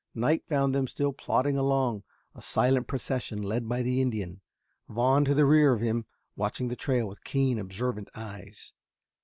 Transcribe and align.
Night 0.15 0.43
found 0.47 0.73
them 0.73 0.87
still 0.87 1.13
plodding 1.13 1.57
along, 1.59 2.01
a 2.33 2.41
silent 2.41 2.87
procession, 2.87 3.39
led 3.43 3.69
by 3.69 3.83
the 3.83 4.01
Indian, 4.01 4.41
Vaughn 4.89 5.23
to 5.25 5.35
the 5.35 5.45
rear 5.45 5.73
of 5.73 5.81
him 5.81 6.05
watching 6.35 6.69
the 6.69 6.75
trail 6.75 7.05
with 7.07 7.23
keen, 7.23 7.59
observant 7.59 8.09
eyes. 8.15 8.73